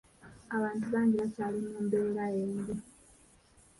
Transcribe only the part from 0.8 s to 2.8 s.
bangi bakyali mu mbeera embi.